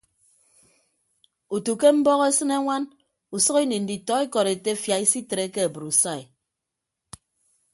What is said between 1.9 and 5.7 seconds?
mbọk esịne añwan usʌk ini nditọ ikọd etefia isitreke